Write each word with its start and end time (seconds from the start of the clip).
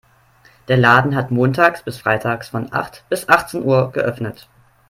Der 0.67 0.77
Laden 0.77 1.15
hat 1.15 1.29
montags 1.29 1.83
bis 1.83 1.99
freitags 1.99 2.49
von 2.49 2.73
acht 2.73 3.05
bis 3.09 3.29
achtzehn 3.29 3.63
Uhr 3.63 3.91
geöffnet. 3.91 4.47